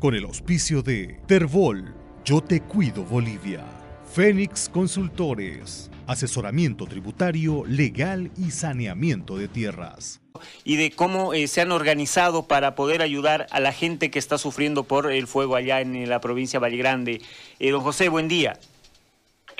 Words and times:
con 0.00 0.14
el 0.14 0.24
auspicio 0.24 0.82
de 0.82 1.20
Terbol, 1.26 1.94
Yo 2.24 2.40
Te 2.40 2.62
Cuido 2.62 3.04
Bolivia, 3.04 3.62
Fénix 4.10 4.70
Consultores, 4.70 5.90
asesoramiento 6.06 6.86
tributario, 6.86 7.64
legal 7.66 8.30
y 8.38 8.50
saneamiento 8.50 9.36
de 9.36 9.46
tierras. 9.46 10.22
Y 10.64 10.76
de 10.76 10.90
cómo 10.90 11.34
eh, 11.34 11.46
se 11.48 11.60
han 11.60 11.70
organizado 11.70 12.48
para 12.48 12.74
poder 12.74 13.02
ayudar 13.02 13.46
a 13.50 13.60
la 13.60 13.72
gente 13.72 14.10
que 14.10 14.18
está 14.18 14.38
sufriendo 14.38 14.84
por 14.84 15.12
el 15.12 15.26
fuego 15.26 15.54
allá 15.54 15.82
en 15.82 16.08
la 16.08 16.22
provincia 16.22 16.58
de 16.58 16.62
Valle 16.62 16.78
Grande. 16.78 17.20
Eh, 17.58 17.70
don 17.70 17.82
José, 17.82 18.08
buen 18.08 18.26
día. 18.26 18.58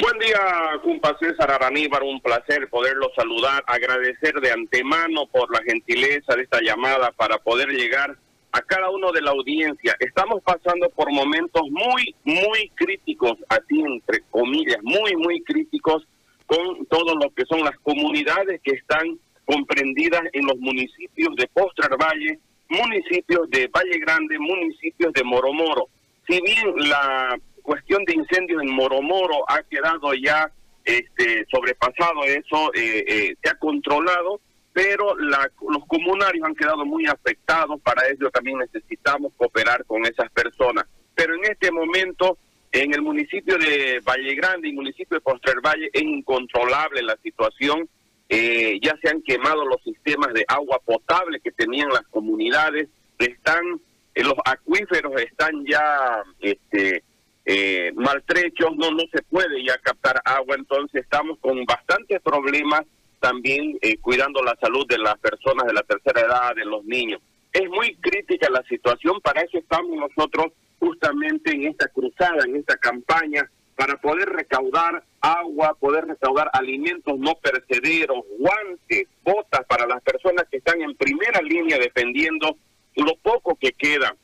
Buen 0.00 0.18
día, 0.18 0.40
cumpa 0.82 1.18
César 1.20 1.50
Araníbar, 1.50 2.02
un 2.02 2.18
placer 2.22 2.70
poderlo 2.70 3.10
saludar, 3.14 3.62
agradecer 3.66 4.40
de 4.40 4.52
antemano 4.52 5.26
por 5.26 5.52
la 5.52 5.62
gentileza 5.62 6.34
de 6.34 6.44
esta 6.44 6.60
llamada 6.62 7.12
para 7.12 7.36
poder 7.36 7.68
llegar 7.68 8.16
a 8.52 8.62
cada 8.62 8.90
uno 8.90 9.12
de 9.12 9.22
la 9.22 9.30
audiencia. 9.30 9.96
Estamos 10.00 10.42
pasando 10.42 10.88
por 10.90 11.10
momentos 11.12 11.62
muy, 11.70 12.14
muy 12.24 12.70
críticos, 12.74 13.34
así 13.48 13.80
entre 13.80 14.22
comillas, 14.30 14.78
muy, 14.82 15.16
muy 15.16 15.40
críticos 15.42 16.06
con 16.46 16.84
todo 16.86 17.14
lo 17.14 17.30
que 17.30 17.44
son 17.46 17.60
las 17.60 17.78
comunidades 17.80 18.60
que 18.62 18.72
están 18.72 19.18
comprendidas 19.44 20.22
en 20.32 20.46
los 20.46 20.58
municipios 20.58 21.34
de 21.36 21.46
Postrar 21.48 21.96
Valle, 21.96 22.38
municipios 22.68 23.48
de 23.50 23.68
Valle 23.68 23.98
Grande, 23.98 24.38
municipios 24.38 25.12
de 25.12 25.24
Moromoro. 25.24 25.88
Si 26.28 26.40
bien 26.40 26.72
la 26.88 27.38
cuestión 27.62 28.04
de 28.04 28.14
incendios 28.14 28.62
en 28.62 28.72
Moromoro 28.72 29.44
ha 29.48 29.62
quedado 29.62 30.12
ya 30.14 30.50
este, 30.84 31.44
sobrepasado, 31.50 32.24
eso 32.24 32.72
eh, 32.74 33.04
eh, 33.06 33.34
se 33.42 33.50
ha 33.50 33.54
controlado, 33.54 34.40
pero 34.72 35.16
los 35.16 35.86
comunarios 35.86 36.46
han 36.46 36.54
quedado 36.54 36.84
muy 36.84 37.06
afectados, 37.06 37.80
para 37.80 38.08
ello 38.08 38.30
también 38.30 38.58
necesitamos 38.58 39.32
cooperar 39.36 39.84
con 39.84 40.04
esas 40.06 40.30
personas. 40.30 40.86
Pero 41.14 41.34
en 41.34 41.44
este 41.44 41.72
momento, 41.72 42.38
en 42.70 42.94
el 42.94 43.02
municipio 43.02 43.58
de 43.58 44.00
Valle 44.00 44.34
Grande 44.36 44.68
y 44.68 44.72
municipio 44.72 45.16
de 45.16 45.20
Postrer 45.20 45.60
Valle, 45.60 45.90
es 45.92 46.02
incontrolable 46.02 47.02
la 47.02 47.16
situación. 47.22 47.88
Eh, 48.28 48.78
ya 48.80 48.96
se 49.02 49.08
han 49.08 49.22
quemado 49.22 49.64
los 49.64 49.82
sistemas 49.82 50.32
de 50.32 50.44
agua 50.46 50.80
potable 50.84 51.40
que 51.40 51.50
tenían 51.50 51.88
las 51.88 52.06
comunidades, 52.10 52.88
están, 53.18 53.80
eh, 54.14 54.22
los 54.22 54.36
acuíferos 54.44 55.20
están 55.20 55.64
ya 55.66 56.22
este, 56.38 57.02
eh, 57.44 57.90
maltrechos, 57.96 58.76
no, 58.76 58.92
no 58.92 59.02
se 59.12 59.20
puede 59.22 59.64
ya 59.64 59.76
captar 59.78 60.22
agua, 60.24 60.54
entonces 60.56 61.02
estamos 61.02 61.38
con 61.40 61.64
bastantes 61.64 62.20
problemas 62.22 62.82
también 63.20 63.78
eh, 63.82 63.98
cuidando 63.98 64.42
la 64.42 64.56
salud 64.60 64.86
de 64.88 64.98
las 64.98 65.18
personas 65.18 65.66
de 65.66 65.74
la 65.74 65.82
tercera 65.82 66.20
edad, 66.22 66.54
de 66.56 66.64
los 66.64 66.84
niños. 66.84 67.20
Es 67.52 67.68
muy 67.68 67.94
crítica 67.96 68.48
la 68.50 68.62
situación, 68.64 69.20
para 69.20 69.42
eso 69.42 69.58
estamos 69.58 69.96
nosotros 69.96 70.52
justamente 70.78 71.52
en 71.52 71.66
esta 71.66 71.88
cruzada, 71.88 72.44
en 72.46 72.56
esta 72.56 72.76
campaña, 72.76 73.48
para 73.76 73.96
poder 73.96 74.28
recaudar 74.28 75.02
agua, 75.20 75.74
poder 75.78 76.06
recaudar 76.06 76.50
alimentos 76.52 77.18
no 77.18 77.34
percederos, 77.36 78.24
guantes, 78.38 79.08
botas 79.22 79.64
para 79.66 79.86
las 79.86 80.02
personas 80.02 80.46
que 80.50 80.58
están 80.58 80.80
en 80.82 80.94
primera 80.96 81.40
línea 81.40 81.78
defendiendo 81.78 82.56
lo 82.96 83.16
poco 83.16 83.56
que 83.56 83.72
queda. 83.72 84.14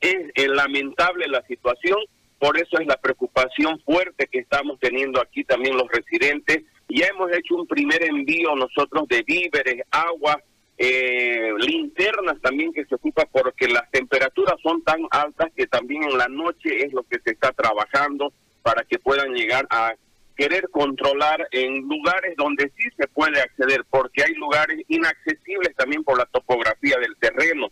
Es 0.00 0.30
eh, 0.34 0.48
lamentable 0.48 1.26
la 1.28 1.42
situación, 1.46 1.98
por 2.38 2.58
eso 2.58 2.78
es 2.78 2.86
la 2.86 2.96
preocupación 2.96 3.80
fuerte 3.80 4.26
que 4.26 4.40
estamos 4.40 4.78
teniendo 4.80 5.20
aquí 5.20 5.44
también 5.44 5.76
los 5.76 5.88
residentes 5.88 6.64
ya 6.98 7.06
hemos 7.06 7.30
hecho 7.32 7.56
un 7.56 7.66
primer 7.66 8.02
envío 8.02 8.54
nosotros 8.54 9.08
de 9.08 9.22
víveres, 9.22 9.82
agua, 9.90 10.40
eh, 10.78 11.52
linternas 11.58 12.40
también 12.40 12.72
que 12.72 12.84
se 12.86 12.94
ocupa 12.94 13.24
porque 13.30 13.68
las 13.68 13.90
temperaturas 13.90 14.56
son 14.62 14.82
tan 14.82 15.00
altas 15.10 15.50
que 15.56 15.66
también 15.66 16.02
en 16.04 16.18
la 16.18 16.28
noche 16.28 16.84
es 16.84 16.92
lo 16.92 17.02
que 17.04 17.18
se 17.24 17.32
está 17.32 17.52
trabajando 17.52 18.32
para 18.62 18.82
que 18.84 18.98
puedan 18.98 19.32
llegar 19.34 19.66
a 19.70 19.94
querer 20.36 20.68
controlar 20.70 21.46
en 21.52 21.82
lugares 21.82 22.34
donde 22.36 22.72
sí 22.76 22.88
se 22.96 23.06
puede 23.08 23.40
acceder, 23.40 23.84
porque 23.90 24.22
hay 24.24 24.34
lugares 24.34 24.80
inaccesibles 24.88 25.74
también 25.76 26.02
por 26.04 26.18
la 26.18 26.24
topografía 26.26 26.96
del 26.98 27.16
terreno. 27.16 27.68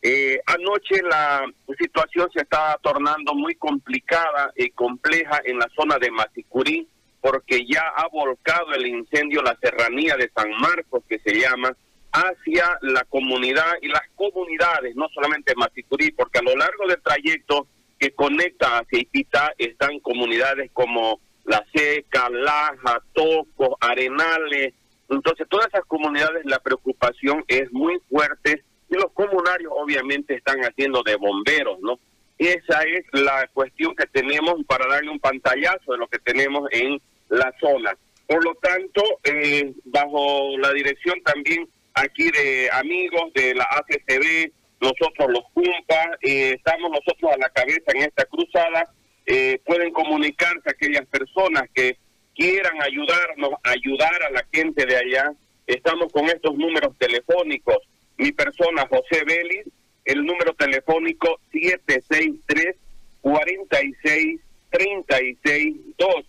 Eh, 0.00 0.38
anoche 0.46 1.02
la 1.02 1.44
situación 1.78 2.28
se 2.32 2.42
está 2.42 2.78
tornando 2.82 3.34
muy 3.34 3.54
complicada 3.56 4.52
y 4.54 4.70
compleja 4.70 5.40
en 5.44 5.58
la 5.58 5.68
zona 5.74 5.98
de 5.98 6.10
Masicurí, 6.10 6.86
porque 7.24 7.64
ya 7.64 7.80
ha 7.96 8.06
volcado 8.08 8.74
el 8.74 8.86
incendio 8.86 9.40
la 9.40 9.56
serranía 9.58 10.14
de 10.14 10.30
San 10.36 10.50
Marcos, 10.60 11.04
que 11.08 11.18
se 11.20 11.32
llama, 11.32 11.74
hacia 12.12 12.76
la 12.82 13.02
comunidad 13.04 13.72
y 13.80 13.88
las 13.88 14.02
comunidades, 14.14 14.94
no 14.94 15.08
solamente 15.08 15.54
Masicurí, 15.56 16.12
porque 16.12 16.40
a 16.40 16.42
lo 16.42 16.54
largo 16.54 16.86
del 16.86 17.00
trayecto 17.00 17.66
que 17.98 18.10
conecta 18.10 18.76
hacia 18.76 18.98
Ipita 18.98 19.54
están 19.56 20.00
comunidades 20.00 20.70
como 20.74 21.18
La 21.46 21.64
Seca, 21.72 22.28
Laja, 22.28 23.02
Toco, 23.14 23.78
Arenales. 23.80 24.74
Entonces, 25.08 25.48
todas 25.48 25.68
esas 25.68 25.86
comunidades 25.86 26.44
la 26.44 26.58
preocupación 26.58 27.42
es 27.48 27.72
muy 27.72 27.98
fuerte 28.10 28.62
y 28.90 28.96
los 28.96 29.10
comunarios 29.14 29.72
obviamente 29.74 30.34
están 30.34 30.60
haciendo 30.60 31.02
de 31.02 31.16
bomberos, 31.16 31.78
¿no? 31.80 31.98
Esa 32.36 32.82
es 32.82 33.06
la 33.12 33.48
cuestión 33.54 33.96
que 33.96 34.06
tenemos 34.08 34.56
para 34.66 34.86
darle 34.88 35.10
un 35.10 35.20
pantallazo 35.20 35.92
de 35.92 35.98
lo 35.98 36.06
que 36.06 36.18
tenemos 36.18 36.68
en 36.70 37.00
la 37.34 37.52
zona. 37.60 37.96
Por 38.26 38.42
lo 38.44 38.54
tanto, 38.54 39.02
eh, 39.24 39.72
bajo 39.84 40.56
la 40.58 40.72
dirección 40.72 41.20
también 41.22 41.68
aquí 41.94 42.30
de 42.30 42.70
amigos 42.72 43.32
de 43.34 43.54
la 43.54 43.64
ACCB, 43.64 44.52
nosotros 44.80 45.30
los 45.30 45.44
CUMPA, 45.52 46.18
eh, 46.22 46.54
estamos 46.56 46.90
nosotros 46.90 47.32
a 47.32 47.38
la 47.38 47.48
cabeza 47.50 47.92
en 47.94 48.02
esta 48.02 48.24
cruzada, 48.24 48.90
eh, 49.26 49.60
pueden 49.64 49.92
comunicarse 49.92 50.70
aquellas 50.70 51.06
personas 51.06 51.64
que 51.74 51.96
quieran 52.34 52.82
ayudarnos, 52.82 53.50
ayudar 53.62 54.22
a 54.22 54.30
la 54.30 54.44
gente 54.52 54.84
de 54.86 54.96
allá. 54.96 55.32
Estamos 55.66 56.12
con 56.12 56.26
estos 56.26 56.54
números 56.56 56.96
telefónicos. 56.98 57.78
Mi 58.18 58.32
persona, 58.32 58.86
José 58.88 59.24
Vélez, 59.24 59.66
el 60.04 60.24
número 60.24 60.52
telefónico 60.54 61.40
763 61.52 62.76
46 63.22 64.40
36 64.70 65.76
2 65.96 66.26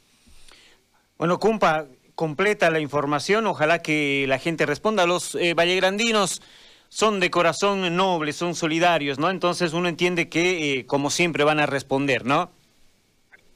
Bueno, 1.17 1.37
Cumpa, 1.37 1.85
completa 2.15 2.69
la 2.69 2.79
información, 2.79 3.45
ojalá 3.45 3.81
que 3.81 4.23
la 4.29 4.39
gente 4.39 4.65
responda. 4.65 5.05
Los 5.05 5.35
eh, 5.35 5.53
vallegrandinos 5.53 6.41
son 6.87 7.19
de 7.19 7.29
corazón 7.29 7.93
noble, 7.97 8.31
son 8.31 8.55
solidarios, 8.55 9.19
¿no? 9.19 9.29
Entonces 9.29 9.73
uno 9.73 9.89
entiende 9.89 10.29
que, 10.29 10.79
eh, 10.79 10.85
como 10.85 11.09
siempre, 11.09 11.43
van 11.43 11.59
a 11.59 11.65
responder, 11.65 12.23
¿no? 12.23 12.51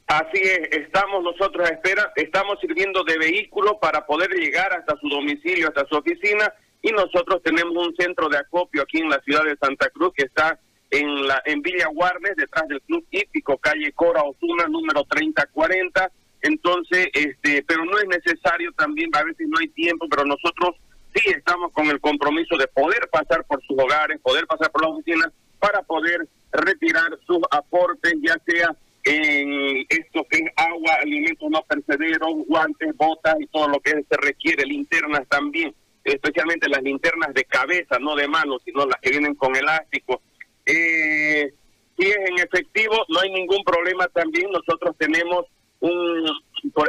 Así 0.09 0.41
es, 0.41 0.69
estamos 0.71 1.23
nosotros 1.23 1.69
a 1.69 1.71
espera, 1.71 2.11
estamos 2.15 2.59
sirviendo 2.59 3.03
de 3.03 3.19
vehículo 3.19 3.77
para 3.79 4.07
poder 4.07 4.31
llegar 4.31 4.73
hasta 4.73 4.97
su 4.99 5.07
domicilio, 5.07 5.67
hasta 5.67 5.85
su 5.85 5.97
oficina, 5.97 6.51
y 6.81 6.89
nosotros 6.89 7.43
tenemos 7.43 7.77
un 7.77 7.95
centro 7.95 8.27
de 8.27 8.39
acopio 8.39 8.81
aquí 8.81 8.97
en 8.97 9.09
la 9.11 9.21
ciudad 9.21 9.43
de 9.43 9.55
Santa 9.57 9.87
Cruz 9.91 10.11
que 10.15 10.23
está 10.23 10.59
en 10.89 11.27
la 11.27 11.43
en 11.45 11.61
Villa 11.61 11.89
Guarnes, 11.93 12.35
detrás 12.37 12.67
del 12.69 12.81
Club 12.81 13.05
Hípico, 13.11 13.59
calle 13.59 13.91
Cora 13.91 14.23
Osuna, 14.23 14.65
número 14.67 15.03
3040. 15.03 16.11
Entonces, 16.41 17.09
este, 17.13 17.63
pero 17.67 17.85
no 17.85 17.99
es 17.99 18.07
necesario 18.07 18.71
también, 18.71 19.11
a 19.13 19.23
veces 19.23 19.47
no 19.47 19.59
hay 19.59 19.67
tiempo, 19.67 20.07
pero 20.09 20.25
nosotros 20.25 20.75
sí 21.13 21.21
estamos 21.27 21.71
con 21.71 21.85
el 21.85 22.01
compromiso 22.01 22.57
de 22.57 22.65
poder 22.65 23.07
pasar 23.11 23.45
por 23.45 23.61
sus 23.61 23.77
hogares, 23.77 24.19
poder 24.21 24.47
pasar 24.47 24.71
por 24.71 24.81
las 24.81 24.91
oficinas 24.91 25.31
para 25.59 25.83
poder 25.83 26.27
retirar 26.51 27.11
sus 27.27 27.41
aportes, 27.51 28.15
ya 28.23 28.35
sea 28.47 28.75
en 29.09 29.85
esto 29.89 30.23
que 30.29 30.37
es 30.37 30.51
agua, 30.55 30.93
alimentos 31.01 31.49
no 31.49 31.61
percederos, 31.63 32.29
guantes, 32.47 32.95
botas 32.95 33.35
y 33.39 33.47
todo 33.47 33.67
lo 33.67 33.79
que 33.79 33.91
se 33.91 34.17
requiere, 34.17 34.65
linternas 34.65 35.27
también, 35.27 35.73
especialmente 36.03 36.69
las 36.69 36.83
linternas 36.83 37.33
de 37.33 37.43
cabeza, 37.45 37.97
no 37.99 38.15
de 38.15 38.27
mano, 38.27 38.59
sino 38.63 38.85
las 38.85 38.99
que 39.01 39.09
vienen 39.09 39.33
con 39.33 39.55
elástico. 39.55 40.21
Eh, 40.65 41.51
Si 41.97 42.07
es 42.07 42.15
en 42.15 42.37
efectivo, 42.39 42.95
no 43.09 43.19
hay 43.19 43.31
ningún 43.31 43.63
problema 43.63 44.07
también. 44.09 44.47
Nosotros 44.51 44.95
tenemos 44.97 45.45
un, 45.81 46.25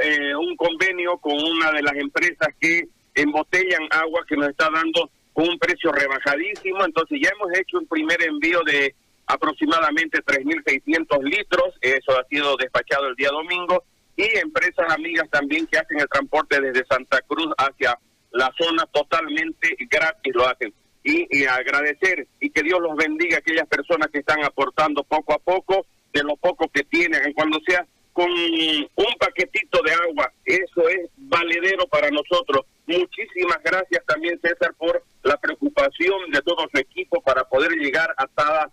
eh, 0.02 0.34
un 0.36 0.54
convenio 0.56 1.18
con 1.18 1.34
una 1.34 1.72
de 1.72 1.82
las 1.82 1.94
empresas 1.96 2.48
que 2.60 2.84
embotellan 3.16 3.88
agua 3.90 4.24
que 4.28 4.36
nos 4.36 4.50
está 4.50 4.68
dando 4.70 5.10
un 5.34 5.58
precio 5.58 5.90
rebajadísimo. 5.90 6.84
Entonces 6.84 7.18
ya 7.20 7.30
hemos 7.30 7.58
hecho 7.58 7.78
un 7.78 7.86
primer 7.86 8.22
envío 8.22 8.62
de 8.62 8.94
aproximadamente 9.32 10.22
3.600 10.24 11.22
litros. 11.22 11.74
Eso 11.80 12.18
ha 12.18 12.24
sido 12.28 12.56
despachado 12.56 13.08
el 13.08 13.16
día 13.16 13.30
domingo. 13.30 13.84
Y 14.16 14.38
empresas 14.38 14.90
amigas 14.90 15.28
también 15.30 15.66
que 15.66 15.78
hacen 15.78 16.00
el 16.00 16.08
transporte 16.08 16.60
desde 16.60 16.84
Santa 16.86 17.20
Cruz 17.22 17.48
hacia 17.56 17.98
la 18.32 18.52
zona 18.58 18.86
totalmente 18.86 19.76
gratis 19.90 20.34
lo 20.34 20.48
hacen. 20.48 20.72
Y, 21.02 21.44
agradecer 21.46 22.26
y 22.40 22.50
que 22.50 22.62
Dios 22.62 22.78
los 22.80 22.94
bendiga 22.94 23.36
a 23.36 23.38
aquellas 23.38 23.66
personas 23.66 24.08
que 24.12 24.18
están 24.18 24.44
aportando 24.44 25.02
poco 25.02 25.32
a 25.32 25.38
poco 25.38 25.86
de 26.12 26.22
lo 26.22 26.36
poco 26.36 26.68
que 26.68 26.84
tienen. 26.84 27.32
Cuando 27.32 27.58
sea 27.66 27.86
con 28.12 28.30
un 28.30 29.14
paquetito 29.18 29.80
de 29.82 29.92
agua, 29.92 30.30
eso 30.44 30.88
es 30.88 31.08
valedero 31.16 31.86
para 31.86 32.10
nosotros. 32.10 32.66
Muchísimas 32.86 33.62
gracias 33.64 34.04
también 34.06 34.38
César 34.42 34.74
por 34.76 35.02
la 35.22 35.36
preocupación 35.38 36.30
de 36.30 36.42
todo 36.42 36.68
su 36.70 36.78
equipo 36.78 37.22
para 37.22 37.44
poder 37.44 37.72
llegar 37.72 38.12
a 38.16 38.26
cada, 38.26 38.70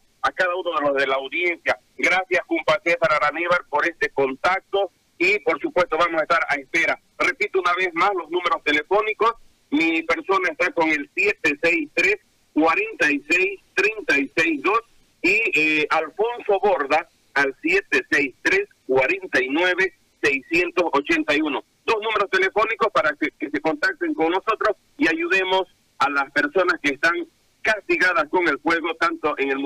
de 0.98 1.08
la 1.08 1.16
audiencia. 1.16 1.80
Gracias, 1.98 2.44
compa 2.46 2.80
César 2.84 3.10
Araníbar, 3.22 3.62
por 3.70 3.88
este 3.88 4.10
contacto 4.10 4.92
y 5.18 5.40
por 5.40 5.60
supuesto 5.60 5.98
vamos 5.98 6.20
a 6.20 6.24
estar 6.24 6.42
a 6.50 6.56
espera. 6.56 7.00
Repito 7.18 7.60
una 7.60 7.74
vez 7.74 7.94
más 7.94 8.12
los 8.14 8.30
números 8.30 8.64
telefónicos 8.64 9.36
mi 9.70 10.02
persona 10.04 10.50
está 10.50 10.72
con 10.72 10.90
el 10.90 11.10
763 11.14 12.18
46 12.54 13.60
36 13.76 14.64
2 14.64 14.80
y 15.24 15.42
eh, 15.54 15.88
Alfonso 15.90 16.60
Borda 16.62 17.08
al 17.34 17.56
763 17.62 18.68
49 18.88 19.94
681. 20.22 21.64
Dos 21.86 21.96
números 22.02 22.30
telefónicos 22.32 22.88
para 22.92 23.14
que, 23.14 23.50
se 23.50 23.62
contacten 23.62 24.14
con 24.14 24.32
nosotros 24.32 24.76
y 24.98 25.08
ayudemos 25.08 25.64
a 26.00 26.10
las 26.10 26.32
personas 26.32 26.80
que 26.82 26.94
están 26.94 27.14
castigadas 27.62 28.30
con 28.30 28.48
el 28.48 28.60
fuego, 28.60 28.96
tanto 28.96 29.36
en 29.38 29.52
el 29.52 29.58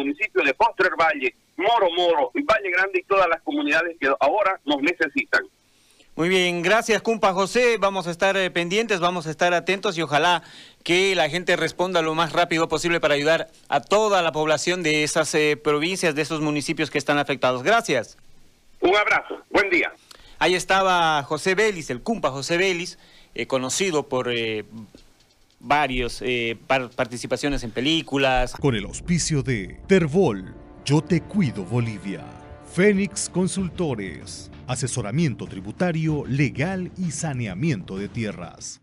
Postrer 0.61 0.91
Valle, 0.95 1.33
Moro 1.57 1.89
Moro, 1.97 2.31
Valle 2.35 2.69
Grande 2.69 2.99
y 2.99 3.03
todas 3.03 3.27
las 3.27 3.41
comunidades 3.41 3.97
que 3.99 4.07
ahora 4.19 4.59
nos 4.63 4.79
necesitan. 4.83 5.43
Muy 6.15 6.29
bien, 6.29 6.61
gracias, 6.61 7.01
cumpa 7.01 7.33
José. 7.33 7.77
Vamos 7.79 8.05
a 8.05 8.11
estar 8.11 8.37
eh, 8.37 8.51
pendientes, 8.51 8.99
vamos 8.99 9.25
a 9.25 9.31
estar 9.31 9.55
atentos 9.55 9.97
y 9.97 10.03
ojalá 10.03 10.43
que 10.83 11.15
la 11.15 11.29
gente 11.29 11.55
responda 11.55 12.03
lo 12.03 12.13
más 12.13 12.31
rápido 12.31 12.67
posible 12.67 12.99
para 12.99 13.15
ayudar 13.15 13.47
a 13.69 13.81
toda 13.81 14.21
la 14.21 14.31
población 14.31 14.83
de 14.83 15.03
esas 15.03 15.33
eh, 15.33 15.57
provincias, 15.57 16.13
de 16.13 16.21
esos 16.21 16.41
municipios 16.41 16.91
que 16.91 16.99
están 16.99 17.17
afectados. 17.17 17.63
Gracias. 17.63 18.19
Un 18.81 18.95
abrazo, 18.95 19.39
buen 19.49 19.67
día. 19.71 19.91
Ahí 20.37 20.53
estaba 20.53 21.23
José 21.23 21.55
Vélez, 21.55 21.89
el 21.89 22.03
cumpa 22.03 22.29
José 22.29 22.57
Vélez, 22.57 22.99
eh, 23.33 23.47
conocido 23.47 24.07
por 24.07 24.31
varios 25.61 26.23
participaciones 26.95 27.63
en 27.63 27.71
películas. 27.71 28.53
Con 28.53 28.75
el 28.75 28.85
auspicio 28.85 29.43
de 29.43 29.79
Terbol, 29.87 30.55
Yo 30.85 31.01
Te 31.01 31.21
Cuido 31.21 31.63
Bolivia, 31.63 32.25
Fénix 32.73 33.29
Consultores 33.29 34.51
asesoramiento 34.71 35.47
tributario, 35.47 36.23
legal 36.25 36.91
y 36.97 37.11
saneamiento 37.11 37.97
de 37.97 38.07
tierras. 38.07 38.80